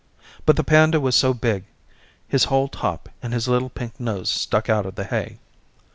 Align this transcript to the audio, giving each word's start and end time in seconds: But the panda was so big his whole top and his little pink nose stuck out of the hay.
But 0.47 0.55
the 0.55 0.63
panda 0.63 0.99
was 0.99 1.13
so 1.15 1.31
big 1.31 1.65
his 2.27 2.45
whole 2.45 2.67
top 2.69 3.07
and 3.21 3.33
his 3.33 3.47
little 3.47 3.69
pink 3.69 3.99
nose 3.99 4.31
stuck 4.31 4.67
out 4.67 4.87
of 4.87 4.95
the 4.95 5.03
hay. 5.03 5.37